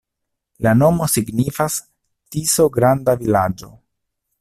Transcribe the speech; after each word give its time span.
La 0.67 0.73
nomo 0.79 1.09
signifas: 1.17 1.77
Tiso-granda-vilaĝo. 2.37 3.75